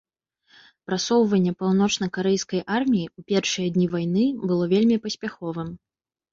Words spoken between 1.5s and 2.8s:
паўночнакарэйскай